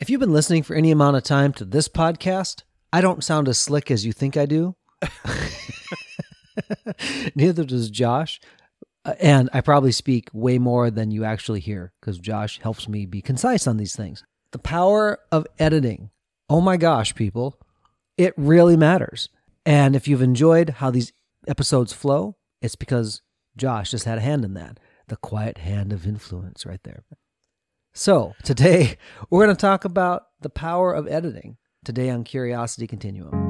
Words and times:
If 0.00 0.08
you've 0.08 0.20
been 0.20 0.32
listening 0.32 0.62
for 0.62 0.76
any 0.76 0.92
amount 0.92 1.16
of 1.16 1.24
time 1.24 1.52
to 1.54 1.64
this 1.64 1.88
podcast, 1.88 2.62
I 2.92 3.00
don't 3.00 3.24
sound 3.24 3.48
as 3.48 3.58
slick 3.58 3.90
as 3.90 4.06
you 4.06 4.12
think 4.12 4.36
I 4.36 4.46
do. 4.46 4.76
Neither 7.34 7.64
does 7.64 7.90
Josh. 7.90 8.40
Uh, 9.04 9.14
and 9.18 9.50
I 9.52 9.60
probably 9.60 9.90
speak 9.90 10.28
way 10.32 10.58
more 10.58 10.92
than 10.92 11.10
you 11.10 11.24
actually 11.24 11.58
hear 11.58 11.92
because 12.00 12.20
Josh 12.20 12.60
helps 12.62 12.88
me 12.88 13.06
be 13.06 13.20
concise 13.20 13.66
on 13.66 13.76
these 13.76 13.96
things. 13.96 14.22
The 14.52 14.60
power 14.60 15.18
of 15.32 15.48
editing. 15.58 16.10
Oh 16.48 16.60
my 16.60 16.76
gosh, 16.76 17.16
people. 17.16 17.58
It 18.16 18.34
really 18.36 18.76
matters. 18.76 19.30
And 19.66 19.96
if 19.96 20.06
you've 20.06 20.22
enjoyed 20.22 20.70
how 20.70 20.92
these 20.92 21.12
episodes 21.48 21.92
flow, 21.92 22.36
it's 22.62 22.76
because 22.76 23.22
Josh 23.56 23.90
just 23.90 24.04
had 24.04 24.18
a 24.18 24.22
hand 24.22 24.44
in 24.44 24.54
that. 24.54 24.78
The 25.08 25.16
quiet 25.16 25.58
hand 25.58 25.92
of 25.92 26.06
influence 26.06 26.64
right 26.64 26.82
there. 26.84 27.02
So, 27.98 28.36
today 28.44 28.96
we're 29.28 29.44
going 29.44 29.56
to 29.56 29.60
talk 29.60 29.84
about 29.84 30.28
the 30.40 30.48
power 30.48 30.92
of 30.92 31.08
editing 31.08 31.56
today 31.84 32.10
on 32.10 32.22
Curiosity 32.22 32.86
Continuum. 32.86 33.47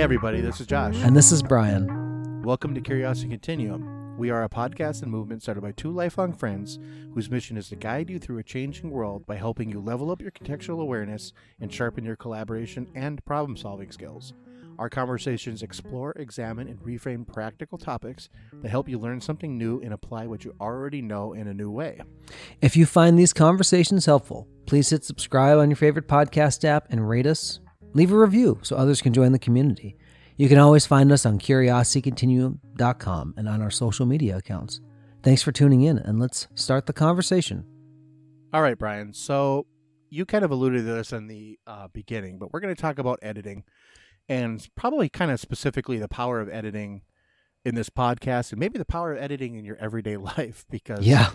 Hey, 0.00 0.04
everybody, 0.04 0.40
this 0.40 0.62
is 0.62 0.66
Josh. 0.66 0.96
And 1.02 1.14
this 1.14 1.30
is 1.30 1.42
Brian. 1.42 2.42
Welcome 2.42 2.74
to 2.74 2.80
Curiosity 2.80 3.28
Continuum. 3.28 4.16
We 4.16 4.30
are 4.30 4.44
a 4.44 4.48
podcast 4.48 5.02
and 5.02 5.12
movement 5.12 5.42
started 5.42 5.60
by 5.60 5.72
two 5.72 5.90
lifelong 5.90 6.32
friends 6.32 6.78
whose 7.12 7.30
mission 7.30 7.58
is 7.58 7.68
to 7.68 7.76
guide 7.76 8.08
you 8.08 8.18
through 8.18 8.38
a 8.38 8.42
changing 8.42 8.88
world 8.88 9.26
by 9.26 9.36
helping 9.36 9.68
you 9.68 9.78
level 9.78 10.10
up 10.10 10.22
your 10.22 10.30
contextual 10.30 10.80
awareness 10.80 11.34
and 11.60 11.70
sharpen 11.70 12.02
your 12.02 12.16
collaboration 12.16 12.88
and 12.94 13.22
problem 13.26 13.58
solving 13.58 13.92
skills. 13.92 14.32
Our 14.78 14.88
conversations 14.88 15.62
explore, 15.62 16.12
examine, 16.12 16.66
and 16.68 16.80
reframe 16.80 17.30
practical 17.30 17.76
topics 17.76 18.30
that 18.62 18.70
help 18.70 18.88
you 18.88 18.98
learn 18.98 19.20
something 19.20 19.58
new 19.58 19.82
and 19.82 19.92
apply 19.92 20.28
what 20.28 20.46
you 20.46 20.54
already 20.62 21.02
know 21.02 21.34
in 21.34 21.46
a 21.46 21.52
new 21.52 21.70
way. 21.70 22.00
If 22.62 22.74
you 22.74 22.86
find 22.86 23.18
these 23.18 23.34
conversations 23.34 24.06
helpful, 24.06 24.48
please 24.64 24.88
hit 24.88 25.04
subscribe 25.04 25.58
on 25.58 25.68
your 25.68 25.76
favorite 25.76 26.08
podcast 26.08 26.64
app 26.64 26.86
and 26.88 27.06
rate 27.06 27.26
us. 27.26 27.60
Leave 27.92 28.12
a 28.12 28.18
review 28.18 28.58
so 28.62 28.76
others 28.76 29.02
can 29.02 29.12
join 29.12 29.32
the 29.32 29.38
community. 29.38 29.96
You 30.36 30.48
can 30.48 30.58
always 30.58 30.86
find 30.86 31.10
us 31.12 31.26
on 31.26 31.38
curiositycontinuum.com 31.38 33.34
and 33.36 33.48
on 33.48 33.62
our 33.62 33.70
social 33.70 34.06
media 34.06 34.36
accounts. 34.38 34.80
Thanks 35.22 35.42
for 35.42 35.52
tuning 35.52 35.82
in, 35.82 35.98
and 35.98 36.18
let's 36.18 36.48
start 36.54 36.86
the 36.86 36.92
conversation. 36.92 37.64
All 38.52 38.62
right, 38.62 38.78
Brian. 38.78 39.12
So 39.12 39.66
you 40.08 40.24
kind 40.24 40.44
of 40.44 40.50
alluded 40.50 40.78
to 40.80 40.92
this 40.92 41.12
in 41.12 41.26
the 41.28 41.58
uh, 41.66 41.88
beginning, 41.92 42.38
but 42.38 42.52
we're 42.52 42.60
going 42.60 42.74
to 42.74 42.80
talk 42.80 42.98
about 42.98 43.18
editing 43.22 43.64
and 44.28 44.66
probably 44.76 45.08
kind 45.08 45.30
of 45.30 45.38
specifically 45.40 45.98
the 45.98 46.08
power 46.08 46.40
of 46.40 46.48
editing 46.48 47.02
in 47.64 47.74
this 47.74 47.90
podcast 47.90 48.50
and 48.52 48.58
maybe 48.58 48.78
the 48.78 48.84
power 48.84 49.12
of 49.12 49.18
editing 49.22 49.56
in 49.56 49.64
your 49.64 49.76
everyday 49.76 50.16
life 50.38 50.64
because 50.70 51.06
Yeah. 51.06 51.30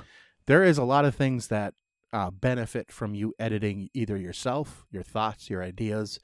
there 0.48 0.64
is 0.64 0.78
a 0.78 0.83
lot 0.83 1.06
of 1.06 1.14
things 1.16 1.48
that 1.50 1.73
uh, 2.11 2.31
benefit 2.31 2.92
from 2.92 3.14
you 3.14 3.33
editing 3.38 3.89
either 3.94 4.17
yourself, 4.17 4.86
your 4.92 5.03
thoughts, 5.03 5.50
your 5.50 5.61
ideas. 5.61 6.20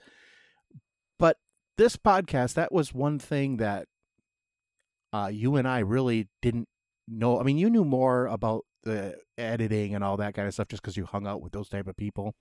This 1.82 1.98
podcast, 1.98 2.54
that 2.54 2.72
was 2.72 2.94
one 2.94 3.18
thing 3.18 3.58
that 3.58 3.88
uh, 5.12 5.32
you 5.34 5.56
and 5.56 5.68
I 5.68 5.80
really 5.80 6.28
didn't 6.40 6.68
know. 7.08 7.40
I 7.40 7.44
mean, 7.44 7.58
you 7.58 7.72
knew 7.72 7.84
more 7.84 8.28
about 8.28 8.66
the 8.84 9.16
editing 9.36 9.96
and 9.96 10.04
all 10.04 10.16
that 10.18 10.36
kind 10.36 10.48
of 10.48 10.54
stuff 10.54 10.68
just 10.68 10.84
because 10.84 10.96
you 10.96 11.06
hung 11.06 11.26
out 11.26 11.42
with 11.42 11.54
those 11.54 11.70
type 11.70 11.88
of 11.88 11.98
people. 11.98 12.36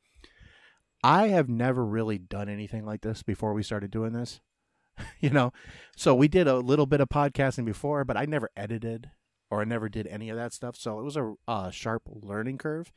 I 1.02 1.28
have 1.28 1.48
never 1.48 1.86
really 1.86 2.18
done 2.18 2.50
anything 2.50 2.84
like 2.84 3.00
this 3.00 3.22
before 3.22 3.54
we 3.54 3.62
started 3.62 3.90
doing 3.90 4.12
this. 4.12 4.42
you 5.20 5.30
know, 5.30 5.54
so 5.96 6.14
we 6.14 6.28
did 6.28 6.46
a 6.46 6.58
little 6.58 6.84
bit 6.84 7.00
of 7.00 7.08
podcasting 7.08 7.64
before, 7.64 8.04
but 8.04 8.18
I 8.18 8.26
never 8.26 8.50
edited 8.54 9.08
or 9.50 9.62
I 9.62 9.64
never 9.64 9.88
did 9.88 10.06
any 10.08 10.28
of 10.28 10.36
that 10.36 10.52
stuff. 10.52 10.76
So 10.76 11.00
it 11.00 11.02
was 11.02 11.16
a 11.16 11.32
uh, 11.48 11.70
sharp 11.70 12.02
learning 12.06 12.58
curve. 12.58 12.92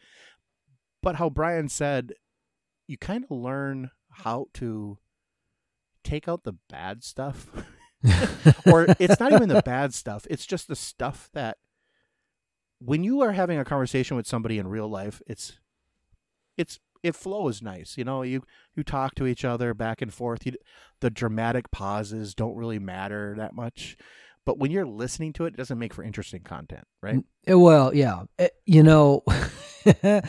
But 1.01 1.15
how 1.15 1.29
Brian 1.29 1.69
said, 1.69 2.11
you 2.85 2.97
kind 2.97 3.23
of 3.23 3.31
learn 3.31 3.91
how 4.11 4.47
to 4.55 4.97
take 6.03 6.27
out 6.27 6.43
the 6.43 6.55
bad 6.69 7.03
stuff. 7.03 7.47
or 8.65 8.87
it's 8.99 9.19
not 9.19 9.31
even 9.31 9.49
the 9.49 9.61
bad 9.61 9.93
stuff, 9.93 10.27
it's 10.29 10.45
just 10.45 10.67
the 10.67 10.75
stuff 10.75 11.29
that 11.33 11.57
when 12.79 13.03
you 13.03 13.21
are 13.21 13.31
having 13.31 13.57
a 13.57 13.65
conversation 13.65 14.17
with 14.17 14.27
somebody 14.27 14.59
in 14.59 14.67
real 14.67 14.89
life, 14.89 15.21
it's 15.25 15.57
it's 16.57 16.79
it 17.01 17.15
flows 17.15 17.61
nice. 17.61 17.97
You 17.97 18.03
know, 18.03 18.23
you 18.23 18.43
you 18.75 18.83
talk 18.83 19.15
to 19.15 19.27
each 19.27 19.45
other 19.45 19.73
back 19.73 20.01
and 20.01 20.13
forth. 20.13 20.45
You, 20.45 20.53
the 20.99 21.09
dramatic 21.09 21.71
pauses 21.71 22.33
don't 22.33 22.55
really 22.55 22.79
matter 22.79 23.35
that 23.37 23.53
much. 23.53 23.97
But 24.45 24.57
when 24.57 24.71
you're 24.71 24.85
listening 24.85 25.31
to 25.33 25.45
it, 25.45 25.53
it 25.53 25.57
doesn't 25.57 25.79
make 25.79 25.93
for 25.93 26.03
interesting 26.03 26.41
content, 26.41 26.85
right? 27.01 27.23
Uh, 27.49 27.59
Well, 27.59 27.95
yeah. 27.95 28.23
Uh, 28.37 28.47
You 28.65 28.83
know, 28.83 29.23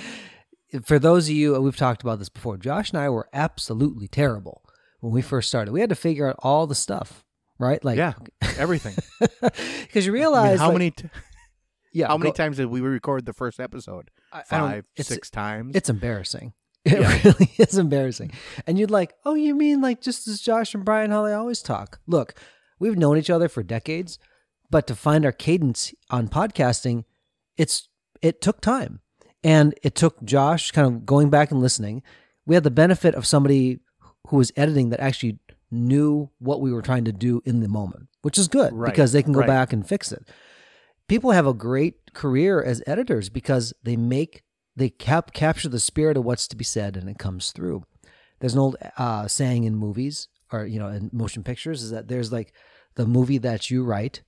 for 0.84 0.98
those 1.00 1.28
of 1.28 1.34
you, 1.34 1.60
we've 1.60 1.76
talked 1.76 2.02
about 2.02 2.20
this 2.20 2.28
before. 2.28 2.56
Josh 2.56 2.90
and 2.90 3.00
I 3.00 3.08
were 3.10 3.28
absolutely 3.32 4.06
terrible 4.06 4.63
when 5.04 5.12
we 5.12 5.20
first 5.22 5.48
started. 5.48 5.72
We 5.72 5.80
had 5.80 5.90
to 5.90 5.94
figure 5.94 6.26
out 6.26 6.36
all 6.38 6.66
the 6.66 6.74
stuff, 6.74 7.22
right? 7.58 7.84
Like, 7.84 7.98
yeah, 7.98 8.14
everything. 8.56 8.94
because 9.42 10.06
you 10.06 10.12
I 10.12 10.14
mean, 10.14 10.20
realize 10.22 10.58
how 10.58 10.68
like- 10.68 10.72
many 10.78 10.90
t- 10.92 11.10
yeah, 11.92 12.08
how 12.08 12.16
many 12.16 12.30
go- 12.30 12.34
times 12.36 12.56
did 12.56 12.66
we 12.66 12.80
record 12.80 13.26
the 13.26 13.34
first 13.34 13.60
episode? 13.60 14.10
I- 14.32 14.42
Five, 14.42 14.84
six 14.98 15.28
times. 15.30 15.76
It's 15.76 15.88
embarrassing. 15.90 16.54
It 16.86 17.00
Yeah. 17.00 17.18
really 17.24 17.50
is 17.58 17.78
embarrassing. 17.78 18.32
And 18.66 18.78
you'd 18.78 18.90
like, 18.90 19.14
oh, 19.24 19.32
you 19.34 19.54
mean 19.54 19.80
like 19.80 20.02
just 20.02 20.28
as 20.28 20.40
Josh 20.40 20.74
and 20.74 20.84
Brian 20.84 21.10
how 21.10 21.22
they 21.22 21.32
always 21.32 21.62
talk? 21.62 21.98
Look, 22.06 22.34
we've 22.78 22.98
known 22.98 23.16
each 23.16 23.30
other 23.30 23.48
for 23.48 23.62
decades, 23.62 24.18
but 24.70 24.86
to 24.88 24.94
find 24.94 25.24
our 25.24 25.32
cadence 25.32 25.94
on 26.10 26.28
podcasting, 26.28 27.04
it's 27.56 27.88
it 28.20 28.40
took 28.42 28.60
time, 28.60 29.00
and 29.42 29.74
it 29.82 29.94
took 29.94 30.22
Josh 30.24 30.72
kind 30.72 30.86
of 30.86 31.06
going 31.06 31.30
back 31.30 31.50
and 31.50 31.60
listening. 31.60 32.02
We 32.44 32.54
had 32.54 32.64
the 32.64 32.70
benefit 32.70 33.14
of 33.14 33.26
somebody 33.26 33.80
who 34.28 34.36
was 34.36 34.52
editing 34.56 34.90
that 34.90 35.00
actually 35.00 35.38
knew 35.70 36.30
what 36.38 36.60
we 36.60 36.72
were 36.72 36.82
trying 36.82 37.04
to 37.04 37.12
do 37.12 37.42
in 37.44 37.60
the 37.60 37.68
moment, 37.68 38.08
which 38.22 38.38
is 38.38 38.48
good 38.48 38.72
Right, 38.72 38.90
because 38.90 39.12
they 39.12 39.22
can 39.22 39.32
go 39.32 39.40
right. 39.40 39.46
back 39.46 39.72
and 39.72 39.86
fix 39.86 40.12
it. 40.12 40.26
People 41.08 41.32
have 41.32 41.46
a 41.46 41.52
great 41.54 42.14
career 42.14 42.62
as 42.62 42.82
editors 42.86 43.28
because 43.28 43.74
they 43.82 43.96
make 43.96 44.42
they 44.76 44.88
cap- 44.88 45.32
capture 45.32 45.68
the 45.68 45.78
spirit 45.78 46.16
of 46.16 46.24
what's 46.24 46.48
to 46.48 46.56
be 46.56 46.64
said 46.64 46.96
and 46.96 47.08
it 47.08 47.18
comes 47.18 47.52
through. 47.52 47.84
There's 48.40 48.54
an 48.54 48.60
old 48.60 48.76
uh, 48.98 49.28
saying 49.28 49.64
in 49.64 49.76
movies 49.76 50.28
or 50.52 50.64
you 50.66 50.78
know 50.78 50.88
in 50.88 51.10
motion 51.12 51.42
pictures 51.42 51.82
is 51.82 51.90
that 51.90 52.08
there's 52.08 52.32
like 52.32 52.52
the 52.94 53.06
movie 53.06 53.38
that 53.38 53.70
you 53.70 53.84
write, 53.84 54.22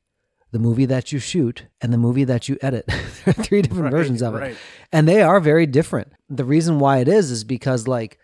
the 0.50 0.58
movie 0.58 0.86
that 0.86 1.12
you 1.12 1.18
shoot, 1.18 1.66
and 1.80 1.92
the 1.92 1.98
movie 1.98 2.24
that 2.24 2.48
you 2.48 2.58
edit. 2.60 2.86
there 2.88 2.98
are 3.26 3.32
three 3.32 3.62
different 3.62 3.84
Right, 3.84 3.92
versions 3.92 4.22
of 4.22 4.34
it, 4.34 4.56
and 4.92 5.08
they 5.08 5.22
are 5.22 5.40
very 5.40 5.66
different. 5.66 6.12
The 6.28 6.44
reason 6.44 6.78
why 6.78 6.98
it 6.98 7.08
is 7.08 7.30
is 7.30 7.44
because 7.44 7.86
like 7.88 8.18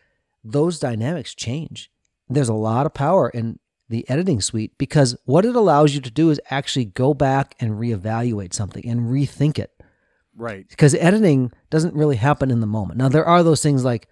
those 0.45 0.79
dynamics 0.79 1.35
change. 1.35 1.91
There's 2.29 2.49
a 2.49 2.55
lot 2.55 2.87
of 2.87 2.95
power 2.95 3.29
in 3.29 3.59
the 3.89 4.09
editing 4.09 4.41
suite 4.41 4.77
because 4.79 5.17
what 5.25 5.45
it 5.45 5.55
allows 5.55 5.95
you 5.95 6.01
to 6.01 6.11
do 6.11 6.31
is 6.31 6.41
actually 6.51 6.87
go 6.87 7.13
back 7.13 7.55
and 7.61 7.73
reevaluate 7.73 8.55
something 8.55 8.85
and 8.89 9.11
rethink 9.11 9.59
it 9.59 9.71
right. 10.35 10.67
because 10.69 10.95
editing 10.95 11.53
doesn't 11.71 11.95
really 11.95 12.17
happen 12.17 12.51
in 12.51 12.61
the 12.61 12.67
moment. 12.67 12.99
Now 12.99 13.09
there 13.09 13.27
are 13.27 13.43
those 13.43 13.63
things 13.63 13.85
like 13.85 14.09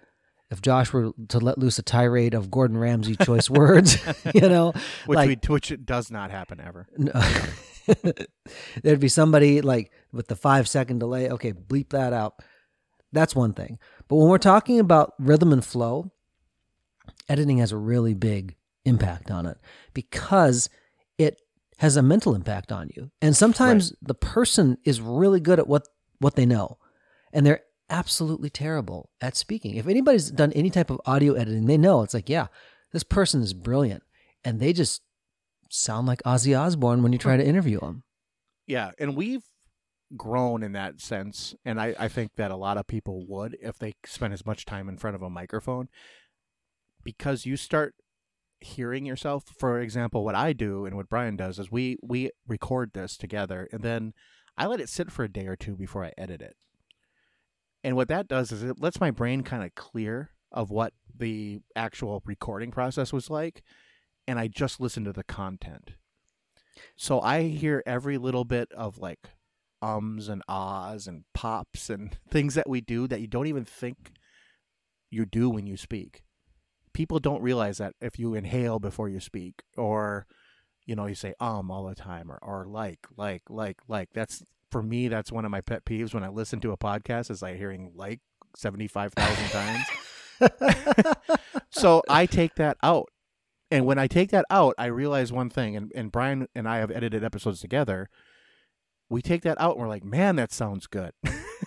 if 0.51 0.61
Josh 0.61 0.93
were 0.93 1.11
to 1.29 1.39
let 1.39 1.57
loose 1.57 1.79
a 1.79 1.81
tirade 1.81 2.33
of 2.33 2.51
Gordon 2.51 2.77
Ramsay 2.77 3.15
choice 3.15 3.49
words, 3.49 3.97
you 4.35 4.47
know, 4.47 4.73
Which 5.05 5.15
like 5.15 5.27
we 5.27 5.53
which 5.53 5.73
does 5.83 6.11
not 6.11 6.29
happen 6.29 6.59
ever. 6.59 6.87
no. 6.97 7.11
there'd 8.83 8.99
be 8.99 9.07
somebody 9.07 9.61
like 9.61 9.91
with 10.11 10.27
the 10.27 10.35
five 10.35 10.67
second 10.67 10.99
delay. 10.99 11.29
Okay, 11.29 11.53
bleep 11.53 11.89
that 11.89 12.13
out. 12.13 12.35
That's 13.11 13.35
one 13.35 13.53
thing. 13.53 13.79
But 14.07 14.17
when 14.17 14.29
we're 14.29 14.37
talking 14.37 14.79
about 14.79 15.13
rhythm 15.17 15.51
and 15.51 15.65
flow, 15.65 16.11
editing 17.31 17.59
has 17.59 17.71
a 17.71 17.77
really 17.77 18.13
big 18.13 18.55
impact 18.83 19.31
on 19.31 19.45
it 19.45 19.57
because 19.93 20.69
it 21.17 21.41
has 21.77 21.95
a 21.95 22.01
mental 22.01 22.35
impact 22.35 22.71
on 22.71 22.89
you. 22.95 23.11
And 23.21 23.35
sometimes 23.35 23.93
the 24.01 24.13
person 24.13 24.77
is 24.83 24.99
really 25.01 25.39
good 25.39 25.59
at 25.59 25.67
what 25.67 25.87
what 26.19 26.35
they 26.35 26.45
know 26.45 26.77
and 27.33 27.45
they're 27.45 27.61
absolutely 27.89 28.49
terrible 28.49 29.09
at 29.21 29.35
speaking. 29.35 29.75
If 29.75 29.87
anybody's 29.87 30.29
done 30.29 30.51
any 30.53 30.69
type 30.69 30.89
of 30.89 31.01
audio 31.05 31.33
editing, 31.33 31.65
they 31.65 31.77
know 31.77 32.03
it's 32.03 32.13
like, 32.13 32.29
yeah, 32.29 32.47
this 32.91 33.03
person 33.03 33.41
is 33.41 33.53
brilliant 33.53 34.03
and 34.43 34.59
they 34.59 34.73
just 34.73 35.01
sound 35.69 36.07
like 36.07 36.21
Ozzy 36.23 36.59
Osbourne 36.59 37.01
when 37.01 37.13
you 37.13 37.17
try 37.17 37.37
to 37.37 37.45
interview 37.45 37.79
them. 37.79 38.03
Yeah, 38.67 38.91
and 38.99 39.15
we've 39.15 39.43
grown 40.15 40.63
in 40.63 40.73
that 40.73 40.99
sense, 41.01 41.55
and 41.65 41.79
I, 41.79 41.95
I 41.97 42.07
think 42.07 42.35
that 42.35 42.51
a 42.51 42.55
lot 42.55 42.77
of 42.77 42.87
people 42.87 43.25
would 43.27 43.57
if 43.61 43.79
they 43.79 43.93
spent 44.05 44.33
as 44.33 44.45
much 44.45 44.65
time 44.65 44.89
in 44.89 44.97
front 44.97 45.15
of 45.15 45.21
a 45.21 45.29
microphone, 45.29 45.89
because 47.03 47.45
you 47.45 47.57
start 47.57 47.95
hearing 48.59 49.05
yourself. 49.05 49.43
For 49.57 49.79
example, 49.79 50.23
what 50.23 50.35
I 50.35 50.53
do 50.53 50.85
and 50.85 50.95
what 50.95 51.09
Brian 51.09 51.35
does 51.35 51.59
is 51.59 51.71
we 51.71 51.97
we 52.01 52.31
record 52.47 52.91
this 52.93 53.17
together 53.17 53.67
and 53.71 53.83
then 53.83 54.13
I 54.57 54.67
let 54.67 54.79
it 54.79 54.89
sit 54.89 55.11
for 55.11 55.23
a 55.23 55.31
day 55.31 55.47
or 55.47 55.55
two 55.55 55.75
before 55.75 56.05
I 56.05 56.13
edit 56.17 56.41
it. 56.41 56.55
And 57.83 57.95
what 57.95 58.09
that 58.09 58.27
does 58.27 58.51
is 58.51 58.63
it 58.63 58.79
lets 58.79 58.99
my 58.99 59.11
brain 59.11 59.41
kind 59.41 59.63
of 59.63 59.73
clear 59.73 60.31
of 60.51 60.69
what 60.69 60.93
the 61.17 61.61
actual 61.75 62.21
recording 62.25 62.71
process 62.71 63.11
was 63.11 63.29
like 63.29 63.63
and 64.27 64.37
I 64.37 64.47
just 64.47 64.79
listen 64.79 65.03
to 65.05 65.13
the 65.13 65.23
content. 65.23 65.91
So 66.95 67.19
I 67.21 67.43
hear 67.43 67.81
every 67.85 68.17
little 68.17 68.45
bit 68.45 68.71
of 68.71 68.97
like 68.97 69.29
ums 69.81 70.29
and 70.29 70.43
ahs 70.47 71.07
and 71.07 71.23
pops 71.33 71.89
and 71.89 72.17
things 72.29 72.53
that 72.55 72.69
we 72.69 72.81
do 72.81 73.07
that 73.07 73.21
you 73.21 73.27
don't 73.27 73.47
even 73.47 73.65
think 73.65 74.11
you 75.09 75.25
do 75.25 75.49
when 75.49 75.67
you 75.67 75.77
speak. 75.77 76.23
People 76.93 77.19
don't 77.19 77.41
realize 77.41 77.77
that 77.77 77.93
if 78.01 78.19
you 78.19 78.33
inhale 78.33 78.79
before 78.79 79.09
you 79.09 79.19
speak 79.19 79.63
or 79.77 80.25
you 80.85 80.95
know 80.95 81.05
you 81.05 81.15
say 81.15 81.33
um 81.39 81.71
all 81.71 81.85
the 81.85 81.95
time 81.95 82.31
or 82.31 82.39
or 82.41 82.65
like 82.65 82.99
like 83.15 83.43
like 83.49 83.77
like 83.87 84.09
that's 84.13 84.43
for 84.69 84.81
me 84.81 85.07
that's 85.07 85.31
one 85.31 85.45
of 85.45 85.51
my 85.51 85.61
pet 85.61 85.85
peeves 85.85 86.13
when 86.13 86.23
I 86.23 86.29
listen 86.29 86.59
to 86.61 86.71
a 86.71 86.77
podcast 86.77 87.29
is 87.29 87.41
like 87.41 87.57
hearing 87.57 87.91
like 87.95 88.19
75,000 88.55 89.49
times. 89.49 89.85
so 91.69 92.01
I 92.09 92.25
take 92.25 92.55
that 92.55 92.77
out. 92.83 93.09
And 93.69 93.85
when 93.85 93.97
I 93.97 94.07
take 94.07 94.31
that 94.31 94.45
out, 94.49 94.75
I 94.77 94.87
realize 94.87 95.31
one 95.31 95.49
thing 95.49 95.75
and 95.75 95.91
and 95.95 96.11
Brian 96.11 96.47
and 96.55 96.67
I 96.67 96.77
have 96.77 96.91
edited 96.91 97.23
episodes 97.23 97.61
together 97.61 98.09
we 99.11 99.21
take 99.21 99.41
that 99.41 99.59
out 99.59 99.73
and 99.73 99.81
we're 99.81 99.89
like, 99.89 100.05
man, 100.05 100.37
that 100.37 100.53
sounds 100.53 100.87
good. 100.87 101.11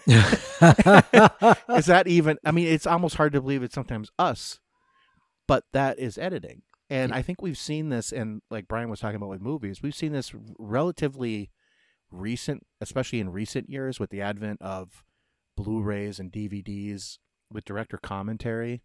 is 0.07 1.87
that 1.87 2.05
even? 2.07 2.39
I 2.45 2.51
mean, 2.51 2.67
it's 2.67 2.87
almost 2.87 3.17
hard 3.17 3.35
to 3.35 3.43
believe 3.43 3.63
it's 3.63 3.75
sometimes 3.75 4.11
us, 4.19 4.61
but 5.47 5.65
that 5.73 5.99
is 5.99 6.19
editing. 6.19 6.63
And 6.91 7.13
I 7.13 7.23
think 7.23 7.41
we've 7.41 7.59
seen 7.59 7.89
this, 7.89 8.13
and 8.13 8.43
like 8.51 8.69
Brian 8.69 8.91
was 8.91 9.01
talking 9.01 9.17
about 9.17 9.31
with 9.31 9.41
movies, 9.41 9.83
we've 9.83 9.95
seen 9.95 10.13
this 10.13 10.33
relatively 10.59 11.51
recent, 12.11 12.67
especially 12.81 13.21
in 13.21 13.31
recent 13.31 13.71
years, 13.71 13.99
with 13.99 14.11
the 14.11 14.21
advent 14.21 14.61
of 14.61 15.03
Blu-rays 15.57 16.21
and 16.21 16.31
DVDs 16.31 17.19
with 17.51 17.65
director 17.65 17.97
commentary. 17.97 18.83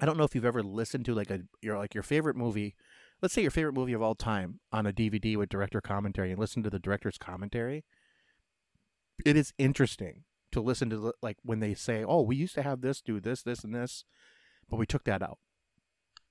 I 0.00 0.06
don't 0.06 0.16
know 0.16 0.24
if 0.24 0.34
you've 0.34 0.44
ever 0.44 0.62
listened 0.62 1.04
to 1.04 1.14
like 1.14 1.30
a 1.30 1.40
your 1.60 1.76
like 1.76 1.94
your 1.94 2.02
favorite 2.02 2.36
movie 2.36 2.74
let's 3.22 3.32
say 3.32 3.42
your 3.42 3.50
favorite 3.50 3.72
movie 3.72 3.92
of 3.92 4.02
all 4.02 4.16
time 4.16 4.58
on 4.72 4.84
a 4.84 4.92
DVD 4.92 5.36
with 5.36 5.48
director 5.48 5.80
commentary 5.80 6.30
and 6.30 6.40
listen 6.40 6.62
to 6.64 6.70
the 6.70 6.80
director's 6.80 7.16
commentary, 7.16 7.84
it 9.24 9.36
is 9.36 9.54
interesting 9.56 10.24
to 10.50 10.60
listen 10.60 10.90
to 10.90 11.14
like 11.22 11.38
when 11.42 11.60
they 11.60 11.72
say, 11.72 12.04
"Oh, 12.04 12.22
we 12.22 12.36
used 12.36 12.54
to 12.56 12.62
have 12.62 12.80
this, 12.80 13.00
do 13.00 13.20
this, 13.20 13.42
this, 13.42 13.64
and 13.64 13.74
this, 13.74 14.04
but 14.68 14.76
we 14.76 14.84
took 14.84 15.04
that 15.04 15.22
out." 15.22 15.38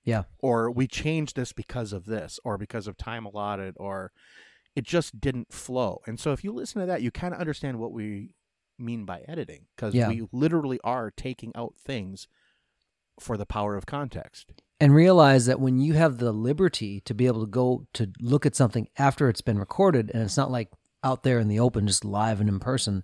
Yeah. 0.03 0.24
Or 0.39 0.71
we 0.71 0.88
changed 0.88 1.36
this 1.36 1.53
because 1.53 1.94
of 1.94 2.06
this, 2.06 2.39
or 2.44 2.57
because 2.57 2.88
of 2.88 2.98
time 2.98 3.25
allotted, 3.25 3.75
or 3.77 4.12
it 4.75 4.83
just 4.83 5.19
didn't 5.19 5.53
flow. 5.53 6.01
And 6.07 6.19
so 6.19 6.31
if 6.31 6.44
you 6.44 6.51
listen 6.53 6.80
to 6.81 6.88
that, 6.88 7.01
you 7.01 7.12
kind 7.12 7.33
of 7.33 7.39
understand 7.39 7.77
what 7.80 7.92
we 7.92 8.33
mean 8.80 9.06
by 9.06 9.21
editing 9.27 9.65
because 9.75 9.94
Yeah. 9.94 10.07
we 10.09 10.27
literally 10.31 10.80
are 10.83 11.12
taking 11.12 11.51
out 11.56 11.75
things 11.77 12.27
for 13.19 13.38
the 13.38 13.45
power 13.45 13.75
of 13.75 13.86
context. 13.86 14.53
and 14.80 14.95
realize 14.95 15.45
that 15.45 15.59
when 15.59 15.77
you 15.77 15.94
have 15.94 16.18
the 16.18 16.31
liberty 16.31 17.00
to 17.01 17.13
be 17.13 17.27
able 17.27 17.42
to 17.42 17.51
go 17.51 17.86
to 17.94 18.12
look 18.19 18.48
at 18.48 18.56
something 18.56 18.88
after 18.98 19.30
it's 19.30 19.42
been 19.42 19.59
recorded 19.59 20.09
and 20.12 20.24
it's 20.24 20.36
not 20.38 20.50
like 20.50 20.69
out 21.03 21.21
there 21.21 21.38
in 21.38 21.48
the 21.48 21.59
open 21.59 21.86
just 21.86 22.03
live 22.03 22.39
and 22.39 22.50
in 22.50 22.59
person 22.59 23.03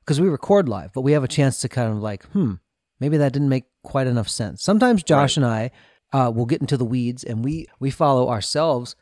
because 0.00 0.20
we 0.20 0.28
record 0.28 0.68
live 0.68 0.90
but 0.92 1.02
we 1.02 1.12
have 1.12 1.22
a 1.22 1.28
chance 1.28 1.60
to 1.60 1.68
kind 1.68 1.92
of 1.92 1.98
like 1.98 2.24
hmm 2.30 2.54
maybe 2.98 3.16
that 3.16 3.32
didn't 3.32 3.48
make 3.48 3.66
quite 3.84 4.08
enough 4.08 4.28
sense 4.28 4.64
sometimes 4.64 5.04
josh 5.04 5.36
and 5.36 5.46
i 5.46 5.70
uh, 6.12 6.30
will 6.34 6.46
get 6.46 6.60
into 6.60 6.76
the 6.76 6.84
weeds 6.84 7.24
and 7.24 7.44
we 7.44 7.66
we 7.80 7.90
follow 7.90 8.28
ourselves 8.28 8.96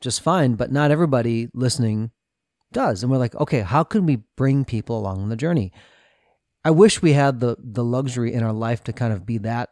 just 0.00 0.20
fine 0.20 0.54
but 0.54 0.72
not 0.72 0.90
everybody 0.90 1.48
listening 1.54 2.10
does 2.72 3.02
and 3.02 3.10
we're 3.10 3.18
like 3.18 3.34
okay 3.36 3.60
how 3.60 3.82
can 3.82 4.06
we 4.06 4.16
bring 4.36 4.64
people 4.64 4.98
along 4.98 5.28
the 5.28 5.36
journey 5.36 5.72
i 6.64 6.70
wish 6.70 7.00
we 7.00 7.12
had 7.12 7.40
the 7.40 7.56
the 7.58 7.84
luxury 7.84 8.32
in 8.32 8.42
our 8.42 8.52
life 8.52 8.84
to 8.84 8.92
kind 8.92 9.12
of 9.12 9.24
be 9.24 9.38
that 9.38 9.70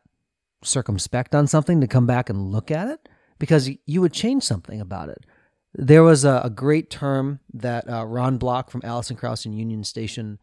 circumspect 0.62 1.34
on 1.34 1.46
something 1.46 1.80
to 1.80 1.86
come 1.86 2.06
back 2.06 2.28
and 2.28 2.50
look 2.50 2.70
at 2.70 2.88
it 2.88 3.08
because 3.38 3.70
you 3.86 4.00
would 4.00 4.12
change 4.12 4.42
something 4.42 4.80
about 4.80 5.08
it. 5.08 5.24
There 5.74 6.02
was 6.02 6.24
a, 6.24 6.42
a 6.44 6.50
great 6.50 6.90
term 6.90 7.40
that 7.52 7.88
uh, 7.88 8.04
Ron 8.04 8.38
Block 8.38 8.70
from 8.70 8.80
Alison 8.84 9.16
Krauss 9.16 9.44
and 9.44 9.56
Union 9.56 9.84
Station 9.84 10.38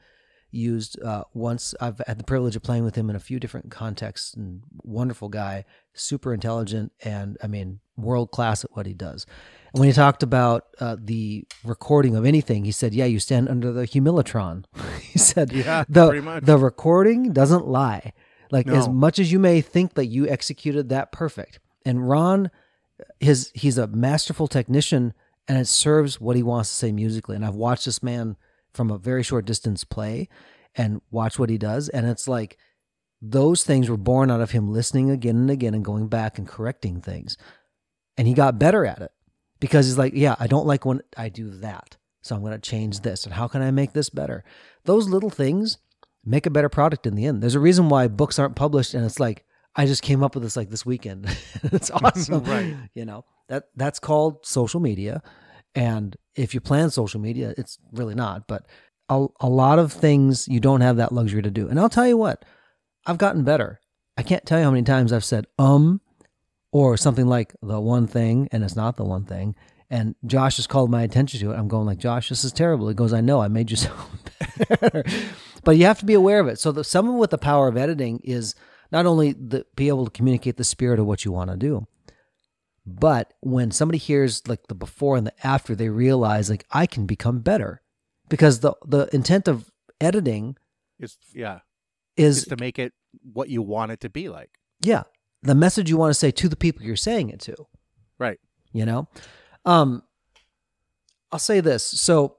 used 0.54 1.02
uh, 1.02 1.24
once. 1.34 1.74
I've 1.82 2.02
had 2.06 2.20
the 2.20 2.24
privilege 2.24 2.56
of 2.56 2.64
playing 2.64 2.84
with 2.84 2.96
him 2.96 3.10
in 3.10 3.16
a 3.16 3.20
few 3.20 3.40
different 3.40 3.72
contexts. 3.72 4.34
And 4.34 4.62
wonderful 4.84 5.30
guy, 5.30 5.66
super 5.94 6.34
intelligent, 6.34 6.92
and 7.04 7.38
I 7.44 7.48
mean 7.48 7.80
world 7.98 8.32
class 8.32 8.64
at 8.64 8.76
what 8.76 8.86
he 8.86 8.94
does. 8.94 9.26
And 9.74 9.80
when 9.80 9.88
he 9.88 9.94
talked 9.94 10.24
about 10.24 10.68
uh, 10.80 10.98
the 11.00 11.46
recording 11.64 12.16
of 12.16 12.26
anything, 12.26 12.66
he 12.66 12.72
said, 12.72 12.94
"Yeah, 12.94 13.06
you 13.06 13.20
stand 13.20 13.50
under 13.50 13.72
the 13.72 13.88
humilitron." 13.88 14.66
he 15.02 15.20
said, 15.20 15.52
Yeah, 15.52 15.84
the 15.90 16.08
pretty 16.08 16.26
much. 16.26 16.44
the 16.44 16.58
recording 16.58 17.34
doesn't 17.34 17.68
lie. 17.68 18.14
Like 18.52 18.68
as 18.68 18.88
much 18.88 19.18
as 19.18 19.32
you 19.32 19.40
may 19.40 19.62
think 19.62 19.96
that 19.96 20.06
you 20.06 20.28
executed 20.28 20.90
that 20.90 21.12
perfect, 21.12 21.60
and 21.86 22.08
Ron, 22.08 22.52
his 23.20 23.52
he's 23.56 23.80
a 23.80 23.88
masterful 23.88 24.48
technician, 24.48 25.14
and 25.48 25.58
it 25.58 25.68
serves 25.68 26.22
what 26.22 26.36
he 26.36 26.44
wants 26.44 26.70
to 26.70 26.76
say 26.76 26.92
musically. 26.92 27.36
And 27.36 27.44
I've 27.44 27.56
watched 27.56 27.86
this 27.86 28.04
man 28.04 28.36
from 28.74 28.90
a 28.90 28.98
very 28.98 29.24
short 29.24 29.46
distance 29.46 29.84
play, 29.84 30.28
and 30.76 31.02
watch 31.12 31.38
what 31.38 31.50
he 31.50 31.58
does, 31.58 31.90
and 31.90 32.08
it's 32.08 32.28
like 32.28 32.58
those 33.22 33.64
things 33.64 33.90
were 33.90 33.98
born 33.98 34.30
out 34.30 34.42
of 34.42 34.52
him 34.52 34.68
listening 34.68 35.10
again 35.10 35.38
and 35.38 35.52
again 35.52 35.74
and 35.74 35.86
going 35.86 36.08
back 36.08 36.38
and 36.38 36.48
correcting 36.48 37.02
things, 37.02 37.38
and 38.18 38.28
he 38.28 38.34
got 38.34 38.60
better 38.60 38.86
at 38.86 39.02
it 39.02 39.12
because 39.60 39.86
he's 39.86 39.98
like, 39.98 40.14
yeah, 40.16 40.36
I 40.40 40.48
don't 40.48 40.68
like 40.68 40.86
when 40.86 41.02
I 41.18 41.30
do 41.30 41.50
that, 41.50 41.98
so 42.22 42.36
I'm 42.36 42.42
going 42.42 42.54
to 42.54 42.60
change 42.60 43.02
this, 43.02 43.26
and 43.26 43.34
how 43.34 43.48
can 43.48 43.62
I 43.62 43.72
make 43.72 43.94
this 43.94 44.10
better? 44.10 44.44
Those 44.86 45.08
little 45.08 45.30
things 45.30 45.78
make 46.26 46.46
a 46.46 46.52
better 46.52 46.70
product 46.70 47.06
in 47.06 47.16
the 47.16 47.26
end. 47.26 47.42
There's 47.42 47.56
a 47.56 47.60
reason 47.60 47.90
why 47.90 48.08
books 48.08 48.40
aren't 48.40 48.56
published, 48.56 48.94
and 48.94 49.06
it's 49.06 49.20
like 49.20 49.46
I 49.76 49.86
just 49.86 50.04
came 50.04 50.24
up 50.24 50.36
with 50.36 50.44
this 50.44 50.56
like 50.56 50.70
this 50.70 50.86
weekend. 50.86 51.26
it's 51.64 51.92
awesome, 52.04 52.44
Right. 52.44 52.76
You 52.94 53.06
know 53.06 53.26
that 53.50 53.66
that's 53.76 54.00
called 54.00 54.46
social 54.46 54.80
media, 54.80 55.22
and 55.76 56.16
if 56.36 56.54
you 56.54 56.62
plan 56.62 56.90
social 56.90 57.20
media, 57.20 57.54
it's 57.58 57.78
really 57.92 58.16
not. 58.16 58.48
But 58.48 58.66
a, 59.10 59.28
a 59.40 59.50
lot 59.50 59.80
of 59.80 59.92
things 59.92 60.48
you 60.48 60.60
don't 60.60 60.82
have 60.82 60.98
that 60.98 61.12
luxury 61.12 61.42
to 61.42 61.52
do. 61.52 61.68
And 61.68 61.80
I'll 61.80 61.90
tell 61.90 62.08
you 62.08 62.18
what, 62.18 62.46
I've 63.06 63.18
gotten 63.18 63.44
better. 63.44 63.80
I 64.18 64.24
can't 64.24 64.46
tell 64.46 64.60
you 64.60 64.66
how 64.66 64.72
many 64.72 64.84
times 64.84 65.12
I've 65.12 65.26
said 65.26 65.48
um 65.58 66.02
or 66.72 66.98
something 66.98 67.28
like 67.28 67.54
the 67.62 67.80
one 67.80 68.08
thing, 68.08 68.50
and 68.52 68.64
it's 68.64 68.76
not 68.76 68.98
the 68.98 69.04
one 69.04 69.26
thing. 69.26 69.56
And 69.90 70.16
Josh 70.26 70.56
has 70.56 70.66
called 70.66 70.90
my 70.90 71.04
attention 71.04 71.40
to 71.42 71.52
it. 71.52 71.56
I'm 71.56 71.68
going 71.68 71.86
like, 71.86 72.00
Josh, 72.00 72.30
this 72.30 72.44
is 72.44 72.52
terrible. 72.52 72.88
He 72.88 72.96
goes, 72.96 73.14
I 73.14 73.22
know, 73.22 73.42
I 73.42 73.48
made 73.48 73.70
you 73.70 73.78
sound 73.78 74.10
better. 74.70 75.04
but 75.64 75.78
you 75.78 75.86
have 75.86 76.00
to 76.00 76.06
be 76.06 76.16
aware 76.16 76.40
of 76.40 76.48
it. 76.48 76.60
So 76.60 76.72
the, 76.72 76.84
someone 76.84 77.20
with 77.20 77.30
the 77.30 77.38
power 77.38 77.68
of 77.68 77.78
editing 77.78 78.20
is 78.24 78.56
not 78.92 79.06
only 79.06 79.34
the, 79.34 79.68
be 79.76 79.88
able 79.88 80.06
to 80.06 80.12
communicate 80.12 80.58
the 80.58 80.64
spirit 80.64 81.00
of 81.00 81.06
what 81.06 81.26
you 81.26 81.32
want 81.32 81.52
to 81.52 81.58
do, 81.58 81.86
but 82.86 83.34
when 83.40 83.72
somebody 83.72 83.98
hears 83.98 84.48
like 84.48 84.68
the 84.68 84.76
before 84.76 85.16
and 85.16 85.26
the 85.26 85.46
after, 85.46 85.76
they 85.76 85.90
realize 85.90 86.50
like 86.50 86.66
I 86.72 86.86
can 86.86 87.06
become 87.06 87.40
better. 87.40 87.82
Because 88.30 88.60
the 88.60 88.74
the 88.86 89.10
intent 89.14 89.48
of 89.48 89.70
editing 90.02 90.58
is 91.00 91.18
yeah, 91.34 91.60
is 92.18 92.40
is 92.40 92.46
to 92.46 92.58
make 92.58 92.80
it 92.80 92.94
what 93.22 93.50
you 93.50 93.62
want 93.62 93.92
it 93.92 94.00
to 94.02 94.10
be 94.10 94.30
like. 94.30 94.52
yeah. 94.82 95.04
The 95.46 95.56
message 95.56 95.90
you 95.90 95.98
want 95.98 96.10
to 96.10 96.14
say 96.14 96.32
to 96.32 96.48
the 96.48 96.56
people 96.56 96.84
you're 96.84 96.96
saying 96.96 97.30
it 97.30 97.42
to. 97.42 97.56
Right. 98.18 98.40
you 98.72 98.86
know? 98.86 99.08
Um 99.66 100.04
i'll 101.32 101.40
say 101.40 101.60
this. 101.60 101.84
So 101.84 102.38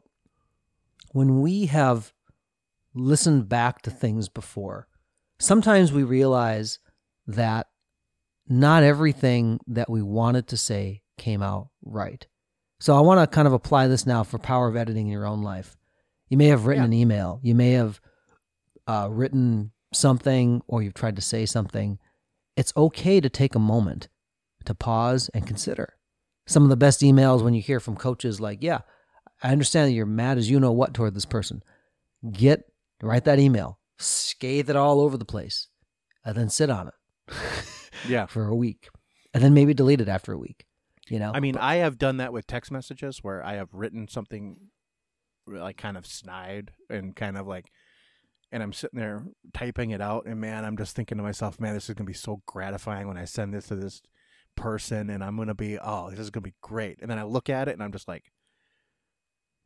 when 1.12 1.40
we 1.42 1.66
have 1.66 2.12
listened 2.94 3.48
back 3.48 3.82
to 3.82 3.90
things 3.90 4.28
before 4.28 4.88
sometimes 5.38 5.92
we 5.92 6.02
realize 6.02 6.78
that 7.26 7.66
not 8.48 8.82
everything 8.82 9.58
that 9.66 9.88
we 9.90 10.02
wanted 10.02 10.46
to 10.48 10.56
say 10.56 11.02
came 11.18 11.42
out 11.42 11.68
right 11.84 12.26
so 12.80 12.94
i 12.96 13.00
want 13.00 13.18
to 13.20 13.34
kind 13.34 13.46
of 13.46 13.52
apply 13.54 13.86
this 13.86 14.06
now 14.06 14.22
for 14.24 14.38
power 14.38 14.68
of 14.68 14.76
editing 14.76 15.06
in 15.06 15.12
your 15.12 15.26
own 15.26 15.42
life 15.42 15.76
you 16.28 16.36
may 16.36 16.46
have 16.46 16.66
written 16.66 16.82
Yeah. 16.82 16.86
an 16.88 16.92
email 16.92 17.40
you 17.42 17.54
may 17.54 17.72
have 17.72 18.00
uh, 18.86 19.08
written 19.10 19.72
something 19.92 20.60
or 20.66 20.82
you've 20.82 20.94
tried 20.94 21.16
to 21.16 21.22
say 21.22 21.46
something 21.46 21.98
it's 22.56 22.72
okay 22.76 23.20
to 23.20 23.28
take 23.28 23.54
a 23.54 23.58
moment 23.58 24.08
to 24.64 24.74
pause 24.74 25.28
and 25.34 25.46
consider. 25.46 25.94
Some 26.46 26.62
of 26.62 26.68
the 26.68 26.76
best 26.76 27.00
emails 27.00 27.42
when 27.42 27.52
you 27.52 27.60
hear 27.60 27.80
from 27.80 27.96
coaches 27.96 28.40
like, 28.40 28.62
"Yeah, 28.62 28.80
I 29.42 29.50
understand 29.52 29.88
that 29.88 29.94
you're 29.94 30.06
mad 30.06 30.38
as 30.38 30.48
you 30.48 30.58
know 30.60 30.72
what 30.72 30.94
toward 30.94 31.14
this 31.14 31.24
person. 31.26 31.62
Get 32.30 32.64
write 33.02 33.24
that 33.24 33.38
email, 33.38 33.78
scathe 33.98 34.70
it 34.70 34.76
all 34.76 35.00
over 35.00 35.16
the 35.18 35.24
place, 35.24 35.68
and 36.24 36.36
then 36.36 36.48
sit 36.48 36.70
on 36.70 36.88
it 36.88 36.94
Yeah. 38.08 38.26
for 38.26 38.46
a 38.46 38.54
week, 38.54 38.88
and 39.32 39.42
then 39.42 39.54
maybe 39.54 39.74
delete 39.74 40.00
it 40.00 40.08
after 40.08 40.32
a 40.32 40.38
week." 40.38 40.66
You 41.08 41.18
know, 41.18 41.32
I 41.34 41.40
mean, 41.40 41.56
I 41.56 41.76
have 41.76 41.98
done 41.98 42.16
that 42.18 42.32
with 42.32 42.46
text 42.46 42.70
messages 42.70 43.18
where 43.22 43.44
I 43.44 43.54
have 43.54 43.68
written 43.72 44.08
something 44.08 44.56
like 45.46 45.76
kind 45.76 45.96
of 45.96 46.06
snide 46.06 46.72
and 46.88 47.14
kind 47.14 47.36
of 47.36 47.46
like, 47.46 47.66
and 48.50 48.62
I'm 48.62 48.72
sitting 48.72 48.98
there 48.98 49.24
typing 49.52 49.90
it 49.90 50.00
out, 50.00 50.24
and 50.26 50.40
man, 50.40 50.64
I'm 50.64 50.78
just 50.78 50.96
thinking 50.96 51.18
to 51.18 51.24
myself, 51.24 51.60
man, 51.60 51.74
this 51.74 51.88
is 51.88 51.94
gonna 51.94 52.06
be 52.06 52.14
so 52.14 52.40
gratifying 52.46 53.06
when 53.06 53.18
I 53.18 53.26
send 53.26 53.52
this 53.52 53.66
to 53.68 53.76
this 53.76 54.00
person 54.56 55.10
and 55.10 55.24
I'm 55.24 55.36
gonna 55.36 55.54
be 55.54 55.78
oh 55.78 56.10
this 56.10 56.20
is 56.20 56.30
gonna 56.30 56.42
be 56.42 56.54
great, 56.62 57.00
and 57.02 57.10
then 57.10 57.18
I 57.18 57.24
look 57.24 57.50
at 57.50 57.68
it 57.68 57.72
and 57.72 57.82
I'm 57.82 57.92
just 57.92 58.08
like, 58.08 58.32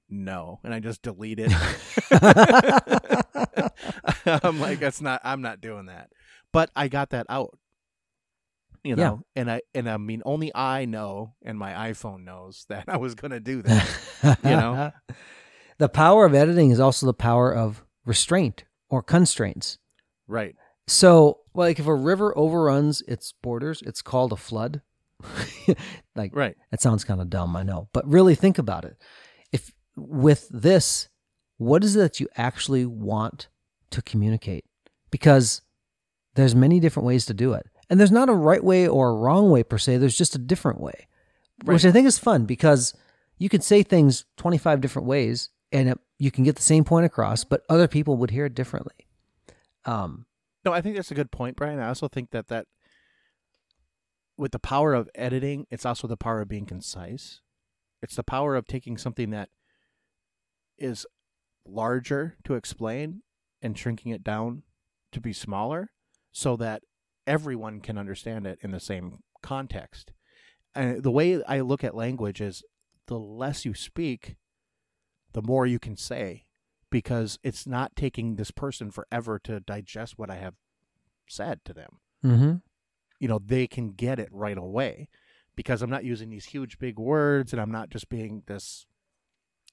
no, 0.08 0.60
and 0.64 0.72
I 0.72 0.80
just 0.80 1.02
delete 1.02 1.38
it. 1.40 1.52
I'm 4.44 4.60
like 4.60 4.78
that's 4.80 5.00
not 5.00 5.20
I'm 5.24 5.42
not 5.42 5.60
doing 5.60 5.86
that, 5.86 6.10
but 6.52 6.70
I 6.74 6.88
got 6.88 7.10
that 7.10 7.26
out. 7.28 7.57
You 8.84 8.96
know, 8.96 9.02
Yeah. 9.34 9.40
and 9.42 9.50
I 9.50 9.60
and 9.74 9.88
I 9.90 9.96
mean 9.96 10.22
only 10.24 10.50
I 10.54 10.84
know, 10.84 11.34
and 11.42 11.58
my 11.58 11.72
iPhone 11.90 12.24
knows 12.24 12.64
that 12.70 12.84
I 12.88 12.96
was 12.96 13.14
gonna 13.14 13.40
do 13.40 13.62
that. 13.62 14.38
You 14.44 14.50
know? 14.50 14.92
the 15.78 15.88
power 15.88 16.24
of 16.24 16.34
editing 16.34 16.70
is 16.70 16.80
also 16.80 17.06
the 17.06 17.14
power 17.14 17.54
of 17.54 17.84
restraint 18.04 18.64
or 18.88 19.02
constraints. 19.02 19.78
right. 20.26 20.54
So, 20.86 21.40
like 21.54 21.78
if 21.78 21.86
a 21.86 21.94
river 21.94 22.32
overruns 22.38 23.02
its 23.02 23.34
borders, 23.42 23.82
it's 23.84 24.00
called 24.00 24.32
a 24.32 24.36
flood. 24.36 24.80
like 26.16 26.34
Right. 26.34 26.56
that 26.70 26.80
sounds 26.80 27.04
kind 27.04 27.20
of 27.20 27.28
dumb, 27.28 27.54
I 27.56 27.62
know, 27.62 27.88
but 27.92 28.06
really 28.08 28.34
think 28.34 28.56
about 28.58 28.84
it. 28.86 28.96
If 29.52 29.72
with 29.96 30.48
this, 30.50 31.08
what 31.58 31.84
is 31.84 31.94
it 31.96 31.98
that 31.98 32.20
you 32.20 32.28
actually 32.36 32.86
want 32.86 33.48
to 33.90 34.00
communicate? 34.00 34.64
Because 35.10 35.60
there's 36.36 36.54
many 36.54 36.80
different 36.80 37.06
ways 37.06 37.26
to 37.26 37.34
do 37.34 37.52
it. 37.52 37.66
And 37.90 37.98
there's 37.98 38.12
not 38.12 38.28
a 38.28 38.34
right 38.34 38.62
way 38.62 38.86
or 38.86 39.10
a 39.10 39.14
wrong 39.14 39.50
way 39.50 39.62
per 39.62 39.78
se, 39.78 39.96
there's 39.98 40.16
just 40.16 40.34
a 40.34 40.38
different 40.38 40.80
way. 40.80 41.08
Which 41.64 41.84
I 41.84 41.90
think 41.90 42.06
is 42.06 42.18
fun 42.18 42.44
because 42.44 42.94
you 43.38 43.48
could 43.48 43.64
say 43.64 43.82
things 43.82 44.24
25 44.36 44.80
different 44.80 45.08
ways 45.08 45.50
and 45.72 45.88
it, 45.88 45.98
you 46.18 46.30
can 46.30 46.44
get 46.44 46.56
the 46.56 46.62
same 46.62 46.84
point 46.84 47.06
across, 47.06 47.44
but 47.44 47.62
other 47.68 47.88
people 47.88 48.16
would 48.16 48.30
hear 48.30 48.46
it 48.46 48.54
differently. 48.54 48.94
Um, 49.84 50.26
No, 50.64 50.72
I 50.72 50.80
think 50.80 50.96
that's 50.96 51.10
a 51.10 51.14
good 51.14 51.30
point, 51.30 51.56
Brian. 51.56 51.80
I 51.80 51.88
also 51.88 52.08
think 52.08 52.30
that 52.30 52.48
that 52.48 52.66
with 54.36 54.52
the 54.52 54.58
power 54.60 54.94
of 54.94 55.08
editing, 55.14 55.66
it's 55.70 55.84
also 55.84 56.06
the 56.06 56.16
power 56.16 56.40
of 56.40 56.48
being 56.48 56.66
concise. 56.66 57.40
It's 58.00 58.14
the 58.14 58.22
power 58.22 58.54
of 58.54 58.66
taking 58.66 58.96
something 58.96 59.30
that 59.30 59.48
is 60.78 61.06
larger 61.66 62.36
to 62.44 62.54
explain 62.54 63.22
and 63.60 63.76
shrinking 63.76 64.12
it 64.12 64.22
down 64.22 64.62
to 65.12 65.20
be 65.20 65.32
smaller 65.32 65.90
so 66.30 66.56
that 66.56 66.82
everyone 67.28 67.80
can 67.80 67.98
understand 67.98 68.46
it 68.46 68.58
in 68.62 68.72
the 68.72 68.80
same 68.80 69.18
context. 69.42 70.12
And 70.74 71.02
the 71.02 71.10
way 71.10 71.42
I 71.44 71.60
look 71.60 71.84
at 71.84 71.94
language 71.94 72.40
is 72.40 72.64
the 73.06 73.18
less 73.18 73.64
you 73.64 73.74
speak, 73.74 74.36
the 75.32 75.42
more 75.42 75.66
you 75.66 75.78
can 75.78 75.96
say 75.96 76.46
because 76.90 77.38
it's 77.42 77.66
not 77.66 77.94
taking 77.94 78.36
this 78.36 78.50
person 78.50 78.90
forever 78.90 79.38
to 79.38 79.60
digest 79.60 80.18
what 80.18 80.30
I 80.30 80.36
have 80.36 80.54
said 81.28 81.64
to 81.66 81.74
them. 81.74 81.98
mm-hmm. 82.24 82.54
You 83.20 83.28
know, 83.28 83.40
they 83.44 83.66
can 83.66 83.90
get 83.92 84.18
it 84.18 84.28
right 84.32 84.56
away 84.56 85.08
because 85.56 85.82
I'm 85.82 85.90
not 85.90 86.04
using 86.04 86.30
these 86.30 86.46
huge 86.46 86.78
big 86.78 86.98
words 86.98 87.52
and 87.52 87.60
I'm 87.60 87.72
not 87.72 87.90
just 87.90 88.08
being 88.08 88.44
this 88.46 88.86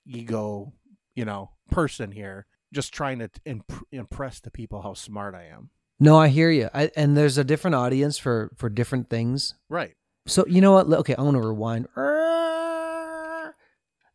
ego, 0.05 0.73
you 1.13 1.25
know, 1.25 1.51
person 1.69 2.11
here 2.11 2.47
just 2.73 2.91
trying 2.93 3.19
to 3.19 3.29
imp- 3.45 3.85
impress 3.91 4.39
the 4.39 4.51
people 4.51 4.81
how 4.81 4.95
smart 4.95 5.35
I 5.35 5.45
am. 5.45 5.69
No, 5.99 6.17
I 6.17 6.27
hear 6.27 6.51
you. 6.51 6.69
I, 6.73 6.91
and 6.95 7.15
there's 7.15 7.37
a 7.37 7.43
different 7.43 7.75
audience 7.75 8.17
for 8.17 8.51
for 8.55 8.69
different 8.69 9.09
things. 9.09 9.55
Right. 9.69 9.95
So 10.27 10.45
you 10.47 10.61
know 10.61 10.73
what? 10.73 10.87
Okay, 10.87 11.15
I'm 11.17 11.25
gonna 11.25 11.41
rewind. 11.41 11.87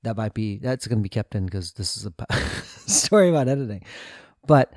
That 0.02 0.16
might 0.16 0.32
be 0.32 0.56
that's 0.56 0.86
gonna 0.86 1.02
be 1.02 1.10
kept 1.10 1.34
in 1.34 1.44
because 1.44 1.74
this 1.74 1.94
is 1.94 2.06
a 2.06 2.34
story 2.90 3.28
about 3.28 3.48
editing. 3.48 3.84
But 4.46 4.72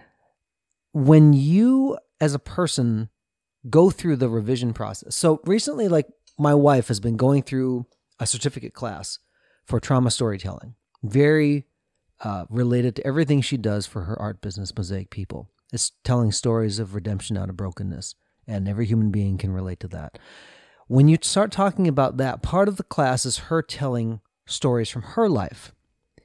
when 0.92 1.32
you, 1.32 1.98
as 2.20 2.34
a 2.34 2.40
person, 2.40 3.08
go 3.70 3.90
through 3.90 4.18
the 4.18 4.28
revision 4.28 4.74
process. 4.74 5.16
So 5.16 5.40
recently, 5.46 5.88
like 5.88 6.08
my 6.38 6.54
wife 6.54 6.90
has 6.90 7.00
been 7.00 7.16
going 7.16 7.44
through 7.44 7.86
a 8.20 8.28
certificate 8.28 8.74
class 8.74 9.20
for 9.66 9.80
trauma 9.80 10.12
storytelling, 10.12 10.76
very 11.04 11.68
uh, 12.22 12.46
related 12.50 12.96
to 12.98 13.08
everything 13.08 13.42
she 13.42 13.58
does 13.58 13.86
for 13.86 14.04
her 14.04 14.20
art 14.20 14.42
business, 14.42 14.76
Mosaic 14.76 15.10
People. 15.10 15.50
It's 15.74 15.92
telling 16.04 16.32
stories 16.32 16.80
of 16.80 16.96
redemption 16.96 17.36
out 17.36 17.50
of 17.50 17.58
brokenness, 17.58 18.16
and 18.48 18.70
every 18.70 18.86
human 18.86 19.10
being 19.10 19.38
can 19.38 19.52
relate 19.52 19.80
to 19.82 19.88
that. 19.90 20.20
When 20.88 21.08
you 21.08 21.18
start 21.22 21.52
talking 21.52 21.88
about 21.88 22.18
that, 22.18 22.44
part 22.44 22.68
of 22.68 22.78
the 22.78 22.84
class 22.84 23.26
is 23.26 23.50
her 23.50 23.62
telling 23.62 24.22
stories 24.46 24.90
from 24.90 25.02
her 25.02 25.28
life 25.28 25.74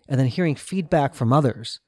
and 0.09 0.21
then 0.21 0.27
hearing 0.27 0.55
feedback 0.55 1.15
from 1.15 1.33
others 1.33 1.81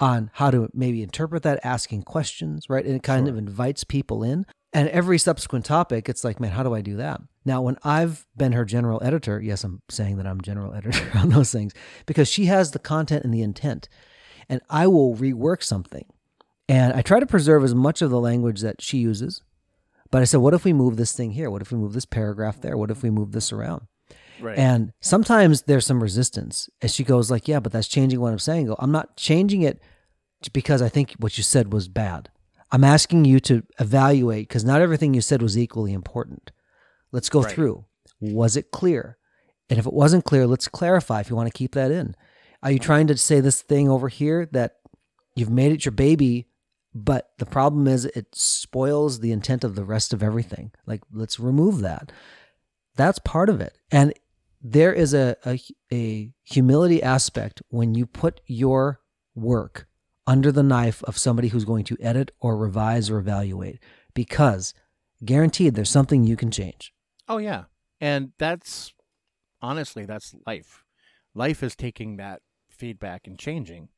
on 0.00 0.30
how 0.34 0.50
to 0.50 0.68
maybe 0.74 1.02
interpret 1.02 1.42
that, 1.44 1.60
asking 1.64 2.02
questions, 2.02 2.68
right? 2.68 2.84
And 2.84 2.94
it 2.94 3.02
kind 3.02 3.26
of 3.26 3.36
invites 3.36 3.84
people 3.84 4.22
in. 4.22 4.46
And 4.72 4.88
every 4.90 5.18
subsequent 5.18 5.64
topic, 5.64 6.08
it's 6.08 6.24
like, 6.24 6.40
man, 6.40 6.50
how 6.50 6.62
do 6.62 6.74
I 6.74 6.82
do 6.82 6.96
that? 6.96 7.20
Now, 7.44 7.62
when 7.62 7.78
I've 7.82 8.26
been 8.36 8.52
her 8.52 8.64
general 8.64 9.00
editor, 9.02 9.40
yes, 9.40 9.64
I'm 9.64 9.80
saying 9.88 10.18
that 10.18 10.26
I'm 10.26 10.40
general 10.40 10.74
editor 10.76 11.10
on 11.14 11.30
those 11.30 11.50
things 11.50 11.72
because 12.06 12.28
she 12.28 12.46
has 12.46 12.72
the 12.72 12.78
content 12.78 13.24
and 13.24 13.32
the 13.32 13.42
intent. 13.42 13.88
And 14.48 14.60
I 14.68 14.86
will 14.86 15.16
rework 15.16 15.62
something. 15.62 16.04
And 16.68 16.92
I 16.92 17.02
try 17.02 17.18
to 17.20 17.26
preserve 17.26 17.64
as 17.64 17.74
much 17.74 18.02
of 18.02 18.10
the 18.10 18.20
language 18.20 18.60
that 18.60 18.82
she 18.82 18.98
uses. 18.98 19.42
But 20.10 20.22
I 20.22 20.24
said, 20.24 20.40
what 20.40 20.54
if 20.54 20.64
we 20.64 20.72
move 20.72 20.96
this 20.96 21.12
thing 21.12 21.32
here? 21.32 21.50
What 21.50 21.62
if 21.62 21.70
we 21.72 21.78
move 21.78 21.92
this 21.92 22.04
paragraph 22.06 22.60
there? 22.60 22.76
What 22.76 22.90
if 22.90 23.02
we 23.02 23.10
move 23.10 23.32
this 23.32 23.52
around? 23.52 23.86
Right. 24.40 24.56
And 24.58 24.92
sometimes 25.00 25.62
there's 25.62 25.86
some 25.86 26.02
resistance. 26.02 26.68
And 26.80 26.90
she 26.90 27.02
goes 27.04 27.30
like, 27.30 27.48
"Yeah, 27.48 27.58
but 27.60 27.72
that's 27.72 27.88
changing 27.88 28.20
what 28.20 28.30
I'm 28.32 28.38
saying." 28.38 28.66
I 28.66 28.68
go, 28.68 28.76
I'm 28.78 28.92
not 28.92 29.16
changing 29.16 29.62
it 29.62 29.82
because 30.52 30.80
I 30.80 30.88
think 30.88 31.14
what 31.18 31.36
you 31.36 31.42
said 31.42 31.72
was 31.72 31.88
bad. 31.88 32.30
I'm 32.70 32.84
asking 32.84 33.24
you 33.24 33.40
to 33.40 33.64
evaluate 33.80 34.48
because 34.48 34.64
not 34.64 34.80
everything 34.80 35.12
you 35.12 35.20
said 35.22 35.42
was 35.42 35.58
equally 35.58 35.92
important. 35.92 36.52
Let's 37.10 37.28
go 37.28 37.42
Right. 37.42 37.52
through. 37.52 37.86
Was 38.20 38.56
it 38.56 38.70
clear? 38.70 39.18
And 39.68 39.78
if 39.78 39.86
it 39.86 39.92
wasn't 39.92 40.24
clear, 40.24 40.46
let's 40.46 40.68
clarify 40.68 41.20
if 41.20 41.30
you 41.30 41.36
want 41.36 41.48
to 41.52 41.58
keep 41.58 41.72
that 41.74 41.90
in. 41.90 42.14
Are 42.62 42.70
you 42.70 42.78
trying 42.78 43.06
to 43.08 43.16
say 43.16 43.40
this 43.40 43.60
thing 43.62 43.88
over 43.88 44.08
here 44.08 44.46
that 44.52 44.76
you've 45.34 45.50
made 45.50 45.72
it 45.72 45.84
your 45.84 45.92
baby, 45.92 46.46
but 47.04 47.30
the 47.38 47.46
problem 47.46 47.86
is 47.86 48.04
it 48.06 48.34
spoils 48.34 49.20
the 49.20 49.30
intent 49.32 49.62
of 49.62 49.74
the 49.74 49.84
rest 49.84 50.12
of 50.12 50.22
everything? 50.22 50.72
Like, 50.84 51.02
let's 51.12 51.38
remove 51.38 51.80
that. 51.80 52.10
That's 52.96 53.20
part 53.20 53.48
of 53.48 53.60
it. 53.60 53.78
And 53.92 54.12
there 54.60 54.92
is 54.92 55.14
a, 55.14 55.36
a, 55.46 55.60
a 55.92 56.32
humility 56.42 57.00
aspect 57.02 57.62
when 57.68 57.94
you 57.94 58.04
put 58.04 58.40
your 58.46 59.00
work 59.34 59.86
under 60.26 60.50
the 60.50 60.62
knife 60.62 61.02
of 61.04 61.16
somebody 61.16 61.48
who's 61.48 61.64
going 61.64 61.84
to 61.84 61.96
edit 62.00 62.32
or 62.40 62.56
revise 62.56 63.08
or 63.08 63.18
evaluate 63.18 63.78
because 64.14 64.74
guaranteed 65.24 65.74
there's 65.74 65.90
something 65.90 66.24
you 66.24 66.36
can 66.36 66.50
change. 66.50 66.92
Oh 67.28 67.38
yeah. 67.38 67.64
And 68.00 68.32
that's 68.38 68.92
honestly 69.62 70.04
that's 70.04 70.34
life. 70.46 70.84
Life 71.34 71.62
is 71.62 71.76
taking 71.76 72.16
that 72.16 72.42
feedback 72.68 73.26
and 73.26 73.38
changing. 73.38 73.88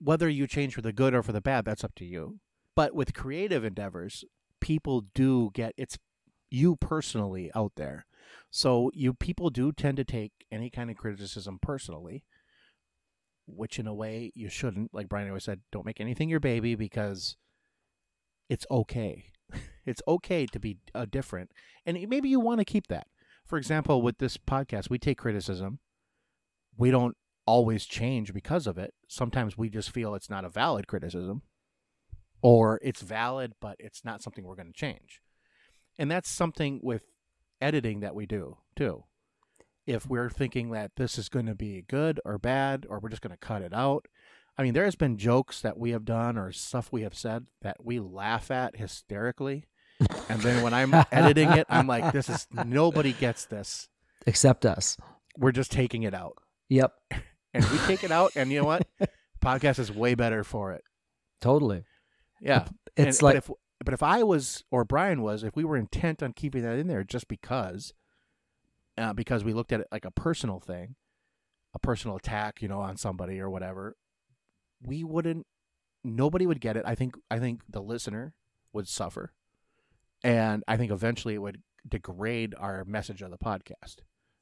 Whether 0.00 0.28
you 0.28 0.46
change 0.46 0.74
for 0.74 0.82
the 0.82 0.92
good 0.92 1.14
or 1.14 1.22
for 1.22 1.32
the 1.32 1.40
bad, 1.40 1.64
that's 1.64 1.84
up 1.84 1.94
to 1.96 2.04
you. 2.04 2.40
But 2.74 2.94
with 2.94 3.14
creative 3.14 3.64
endeavors, 3.64 4.24
people 4.60 5.04
do 5.14 5.50
get 5.54 5.74
it's 5.76 5.98
you 6.50 6.76
personally 6.76 7.50
out 7.54 7.72
there. 7.76 8.06
So 8.50 8.90
you 8.94 9.14
people 9.14 9.50
do 9.50 9.72
tend 9.72 9.96
to 9.98 10.04
take 10.04 10.32
any 10.50 10.70
kind 10.70 10.90
of 10.90 10.96
criticism 10.96 11.58
personally, 11.60 12.24
which 13.46 13.78
in 13.78 13.86
a 13.86 13.94
way 13.94 14.32
you 14.34 14.48
shouldn't. 14.48 14.94
Like 14.94 15.08
Brian 15.08 15.28
always 15.28 15.44
said, 15.44 15.60
don't 15.70 15.86
make 15.86 16.00
anything 16.00 16.28
your 16.28 16.40
baby 16.40 16.74
because 16.74 17.36
it's 18.48 18.66
okay. 18.70 19.26
it's 19.86 20.02
okay 20.08 20.46
to 20.46 20.58
be 20.58 20.78
uh, 20.94 21.06
different 21.10 21.50
and 21.86 22.08
maybe 22.08 22.28
you 22.28 22.40
want 22.40 22.60
to 22.60 22.64
keep 22.64 22.86
that. 22.88 23.06
For 23.44 23.58
example, 23.58 24.00
with 24.00 24.18
this 24.18 24.38
podcast, 24.38 24.88
we 24.88 24.98
take 24.98 25.18
criticism. 25.18 25.80
We 26.76 26.90
don't 26.90 27.16
always 27.46 27.84
change 27.86 28.32
because 28.32 28.66
of 28.66 28.78
it. 28.78 28.94
Sometimes 29.08 29.58
we 29.58 29.68
just 29.68 29.90
feel 29.90 30.14
it's 30.14 30.30
not 30.30 30.44
a 30.44 30.48
valid 30.48 30.86
criticism 30.86 31.42
or 32.42 32.78
it's 32.82 33.02
valid 33.02 33.52
but 33.60 33.76
it's 33.78 34.04
not 34.04 34.22
something 34.22 34.44
we're 34.44 34.54
going 34.54 34.72
to 34.72 34.72
change. 34.72 35.20
And 35.98 36.10
that's 36.10 36.28
something 36.28 36.80
with 36.82 37.04
editing 37.60 38.00
that 38.00 38.14
we 38.14 38.26
do 38.26 38.58
too. 38.76 39.04
If 39.86 40.06
we're 40.06 40.30
thinking 40.30 40.70
that 40.70 40.92
this 40.96 41.18
is 41.18 41.28
going 41.28 41.46
to 41.46 41.54
be 41.54 41.84
good 41.88 42.20
or 42.24 42.38
bad 42.38 42.86
or 42.88 42.98
we're 42.98 43.10
just 43.10 43.22
going 43.22 43.36
to 43.36 43.36
cut 43.36 43.62
it 43.62 43.74
out. 43.74 44.06
I 44.56 44.62
mean, 44.62 44.72
there 44.72 44.84
has 44.84 44.96
been 44.96 45.18
jokes 45.18 45.60
that 45.60 45.76
we 45.76 45.90
have 45.90 46.04
done 46.04 46.38
or 46.38 46.52
stuff 46.52 46.92
we 46.92 47.02
have 47.02 47.14
said 47.14 47.46
that 47.62 47.84
we 47.84 47.98
laugh 47.98 48.50
at 48.50 48.76
hysterically 48.76 49.66
and 50.28 50.40
then 50.40 50.62
when 50.62 50.74
I'm 50.74 50.94
editing 51.12 51.50
it, 51.50 51.66
I'm 51.68 51.86
like, 51.86 52.12
this 52.12 52.28
is 52.28 52.46
nobody 52.52 53.12
gets 53.12 53.46
this. 53.46 53.88
Except 54.26 54.64
us. 54.64 54.96
We're 55.36 55.52
just 55.52 55.72
taking 55.72 56.02
it 56.04 56.14
out. 56.14 56.38
Yep. 56.68 56.92
And 57.54 57.64
we 57.70 57.78
take 57.86 58.02
it 58.04 58.10
out, 58.10 58.32
and 58.36 58.50
you 58.50 58.58
know 58.60 58.66
what? 58.66 58.86
Podcast 59.42 59.78
is 59.78 59.90
way 59.92 60.14
better 60.14 60.42
for 60.44 60.72
it. 60.72 60.82
Totally. 61.40 61.84
Yeah. 62.40 62.66
It's 62.96 63.18
And- 63.18 63.22
like 63.22 63.34
but 63.34 63.36
if 63.36 63.50
but 63.84 63.94
if 63.94 64.02
I 64.02 64.22
was 64.22 64.64
or 64.70 64.84
Brian 64.84 65.22
was, 65.22 65.42
if 65.44 65.54
we 65.56 65.64
were 65.64 65.76
intent 65.76 66.22
on 66.22 66.32
keeping 66.32 66.62
that 66.62 66.78
in 66.78 66.86
there 66.88 67.04
just 67.04 67.28
because 67.28 67.92
uh, 68.96 69.12
because 69.12 69.44
we 69.44 69.52
looked 69.52 69.72
at 69.72 69.80
it 69.80 69.88
like 69.92 70.04
a 70.04 70.10
personal 70.10 70.58
thing, 70.60 70.94
a 71.74 71.78
personal 71.78 72.16
attack, 72.16 72.62
you 72.62 72.68
know, 72.68 72.80
on 72.80 72.96
somebody 72.96 73.40
or 73.40 73.50
whatever, 73.50 73.96
we 74.82 75.04
wouldn't 75.04 75.46
nobody 76.02 76.46
would 76.46 76.60
get 76.60 76.76
it. 76.76 76.84
I 76.86 76.94
think 76.94 77.14
I 77.30 77.38
think 77.38 77.60
the 77.68 77.80
listener 77.82 78.34
would 78.72 78.88
suffer. 78.88 79.32
And 80.22 80.64
I 80.66 80.76
think 80.78 80.90
eventually 80.90 81.34
it 81.34 81.42
would 81.42 81.60
degrade 81.86 82.54
our 82.58 82.84
message 82.86 83.20
of 83.22 83.30
the 83.30 83.38
podcast. 83.38 83.96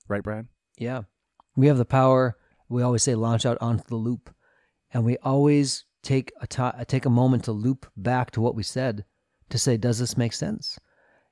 Right, 0.08 0.22
Brian? 0.22 0.48
Yeah. 0.78 1.02
We 1.56 1.66
have 1.66 1.78
the 1.78 1.84
power, 1.84 2.36
we 2.72 2.82
always 2.82 3.02
say 3.02 3.14
launch 3.14 3.46
out 3.46 3.58
onto 3.60 3.84
the 3.84 3.96
loop. 3.96 4.34
And 4.92 5.04
we 5.04 5.16
always 5.18 5.84
take 6.02 6.32
a 6.40 6.84
take 6.84 7.06
a 7.06 7.10
moment 7.10 7.44
to 7.44 7.52
loop 7.52 7.86
back 7.96 8.32
to 8.32 8.40
what 8.40 8.54
we 8.54 8.62
said 8.62 9.04
to 9.50 9.58
say 9.58 9.76
does 9.76 9.98
this 9.98 10.16
make 10.16 10.32
sense? 10.32 10.78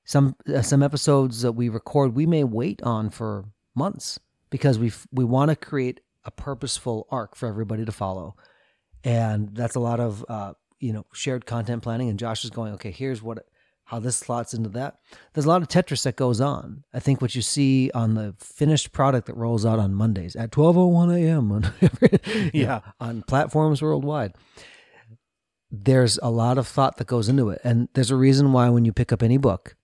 Some 0.05 0.37
uh, 0.49 0.63
some 0.63 0.83
episodes 0.83 1.43
that 1.43 1.53
we 1.53 1.69
record 1.69 2.15
we 2.15 2.27
may 2.27 2.45
wait 2.45 2.83
on 2.83 3.11
for 3.11 3.47
months 3.75 4.19
because 4.51 4.79
we 4.79 4.93
we 5.13 5.25
want 5.25 5.51
to 5.51 5.57
create 5.57 6.01
a 6.25 6.31
purposeful 6.31 7.07
arc 7.11 7.35
for 7.35 7.49
everybody 7.49 7.85
to 7.85 7.93
follow. 7.93 8.37
And 9.03 9.55
that's 9.55 9.77
a 9.77 9.81
lot 9.81 10.01
of 10.01 10.25
uh, 10.29 10.53
you 10.81 10.93
know, 10.93 11.05
shared 11.13 11.47
content 11.47 11.83
planning 11.83 12.09
and 12.09 12.19
Josh 12.19 12.45
is 12.45 12.51
going, 12.51 12.73
okay, 12.75 12.91
here's 12.91 13.23
what 13.23 13.45
how 13.91 13.99
this 13.99 14.17
slots 14.17 14.55
into 14.55 14.69
that. 14.69 14.99
There's 15.35 15.47
a 15.47 15.49
lot 15.49 15.63
of 15.63 15.69
Tetris 15.69 16.05
that 16.05 16.15
goes 16.15 16.41
on. 16.41 16.85
I 16.95 17.01
think 17.01 17.21
what 17.21 17.35
you 17.35 17.43
see 17.43 17.91
on 17.93 18.15
the 18.15 18.37
finished 18.39 18.93
product 18.93 19.27
that 19.27 19.37
rolls 19.37 19.67
out 19.67 19.81
on 19.81 19.95
Mondays 19.95 20.37
at 20.37 20.53
12:01 20.53 21.13
a.m. 21.21 21.51
on 21.51 22.51
Yeah. 22.55 22.81
on 23.01 23.23
platforms 23.23 23.83
worldwide. 23.83 24.35
There's 25.73 26.19
a 26.23 26.31
lot 26.31 26.57
of 26.57 26.69
thought 26.69 26.99
that 26.99 27.09
goes 27.09 27.29
into 27.29 27.49
it, 27.51 27.61
and 27.65 27.89
there's 27.95 28.13
a 28.13 28.17
reason 28.17 28.53
why 28.53 28.69
when 28.69 28.85
you 28.85 28.93
pick 28.93 29.13
up 29.13 29.23
any 29.25 29.39
book 29.39 29.75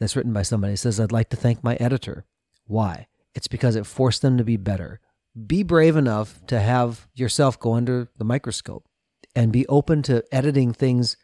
that's 0.00 0.16
written 0.16 0.32
by 0.32 0.42
somebody 0.42 0.74
it 0.74 0.78
says, 0.78 0.98
"I'd 0.98 1.12
like 1.12 1.30
to 1.30 1.36
thank 1.36 1.62
my 1.62 1.76
editor." 1.76 2.24
Why? 2.66 3.06
It's 3.34 3.48
because 3.48 3.76
it 3.76 3.86
forced 3.86 4.22
them 4.22 4.38
to 4.38 4.44
be 4.44 4.56
better. 4.56 5.00
Be 5.46 5.62
brave 5.62 5.96
enough 5.96 6.44
to 6.48 6.58
have 6.58 7.06
yourself 7.14 7.60
go 7.60 7.74
under 7.74 8.08
the 8.18 8.24
microscope 8.24 8.88
and 9.36 9.52
be 9.52 9.66
open 9.68 10.02
to 10.02 10.24
editing 10.32 10.72
things 10.72 11.16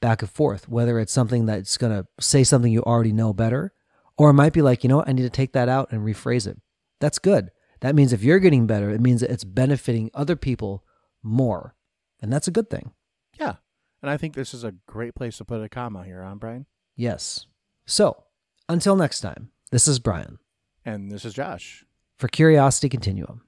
back 0.00 0.22
and 0.22 0.30
forth, 0.30 0.68
whether 0.68 0.98
it's 0.98 1.12
something 1.12 1.46
that's 1.46 1.76
going 1.76 1.92
to 1.92 2.06
say 2.18 2.42
something 2.44 2.72
you 2.72 2.82
already 2.82 3.12
know 3.12 3.32
better, 3.32 3.72
or 4.16 4.30
it 4.30 4.34
might 4.34 4.52
be 4.52 4.62
like, 4.62 4.82
you 4.82 4.88
know 4.88 4.98
what, 4.98 5.08
I 5.08 5.12
need 5.12 5.22
to 5.22 5.30
take 5.30 5.52
that 5.52 5.68
out 5.68 5.92
and 5.92 6.02
rephrase 6.02 6.46
it. 6.46 6.58
That's 7.00 7.18
good. 7.18 7.50
That 7.80 7.94
means 7.94 8.12
if 8.12 8.22
you're 8.22 8.38
getting 8.38 8.66
better, 8.66 8.90
it 8.90 9.00
means 9.00 9.20
that 9.22 9.30
it's 9.30 9.44
benefiting 9.44 10.10
other 10.12 10.36
people 10.36 10.84
more. 11.22 11.74
And 12.20 12.32
that's 12.32 12.48
a 12.48 12.50
good 12.52 12.68
thing. 12.68 12.92
Yeah. 13.38 13.54
And 14.02 14.10
I 14.10 14.16
think 14.16 14.34
this 14.34 14.52
is 14.52 14.64
a 14.64 14.72
great 14.86 15.14
place 15.14 15.38
to 15.38 15.44
put 15.44 15.62
a 15.62 15.68
comma 15.68 16.04
here, 16.04 16.22
on 16.22 16.38
Brian? 16.38 16.66
Yes. 16.96 17.46
So 17.86 18.24
until 18.68 18.96
next 18.96 19.20
time, 19.20 19.50
this 19.70 19.88
is 19.88 19.98
Brian 19.98 20.38
And 20.84 21.10
this 21.10 21.24
is 21.24 21.34
Josh. 21.34 21.84
for 22.18 22.28
Curiosity 22.28 22.88
Continuum. 22.90 23.42